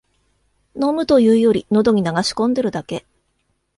[0.75, 3.05] 飲むというより、のどに流し込んでるだけ